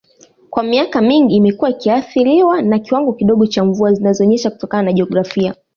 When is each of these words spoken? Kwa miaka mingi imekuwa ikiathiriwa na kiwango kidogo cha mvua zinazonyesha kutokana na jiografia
Kwa 0.49 0.63
miaka 0.63 1.01
mingi 1.01 1.35
imekuwa 1.35 1.69
ikiathiriwa 1.69 2.61
na 2.61 2.79
kiwango 2.79 3.13
kidogo 3.13 3.47
cha 3.47 3.63
mvua 3.65 3.93
zinazonyesha 3.93 4.49
kutokana 4.51 4.83
na 4.83 4.93
jiografia 4.93 5.55